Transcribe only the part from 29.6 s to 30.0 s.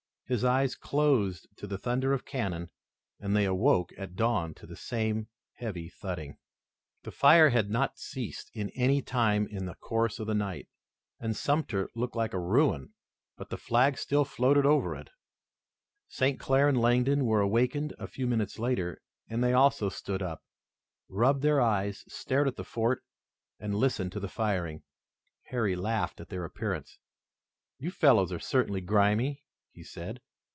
he